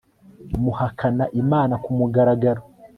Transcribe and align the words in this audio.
muhakana 0.61 1.25
imana 1.41 1.73
ku 1.83 1.89
mugaragaro 1.97 2.61